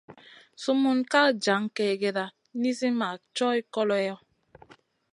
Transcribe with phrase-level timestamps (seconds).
[0.61, 2.25] Sumun ka jan kègèda
[2.61, 4.15] nizi ma co koleyo.